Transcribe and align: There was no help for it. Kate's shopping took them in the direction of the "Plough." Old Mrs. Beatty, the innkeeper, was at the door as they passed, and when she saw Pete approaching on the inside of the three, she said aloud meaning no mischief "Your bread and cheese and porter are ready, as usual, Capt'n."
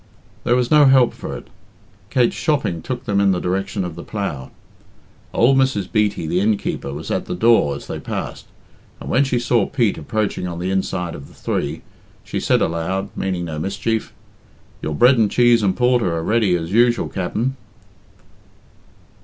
There 0.45 0.55
was 0.55 0.71
no 0.71 0.85
help 0.85 1.13
for 1.13 1.37
it. 1.37 1.47
Kate's 2.09 2.35
shopping 2.35 2.81
took 2.81 3.05
them 3.05 3.19
in 3.21 3.29
the 3.33 3.39
direction 3.39 3.85
of 3.85 3.93
the 3.93 4.01
"Plough." 4.01 4.49
Old 5.31 5.57
Mrs. 5.57 5.91
Beatty, 5.91 6.25
the 6.25 6.39
innkeeper, 6.39 6.91
was 6.91 7.11
at 7.11 7.25
the 7.25 7.35
door 7.35 7.75
as 7.75 7.85
they 7.85 7.99
passed, 7.99 8.47
and 8.99 9.11
when 9.11 9.23
she 9.23 9.37
saw 9.37 9.67
Pete 9.67 9.99
approaching 9.99 10.47
on 10.47 10.57
the 10.57 10.71
inside 10.71 11.13
of 11.13 11.27
the 11.27 11.35
three, 11.35 11.83
she 12.23 12.39
said 12.39 12.63
aloud 12.63 13.11
meaning 13.15 13.45
no 13.45 13.59
mischief 13.59 14.11
"Your 14.81 14.95
bread 14.95 15.19
and 15.19 15.29
cheese 15.29 15.61
and 15.61 15.77
porter 15.77 16.11
are 16.15 16.23
ready, 16.23 16.55
as 16.55 16.71
usual, 16.71 17.07
Capt'n." 17.07 17.55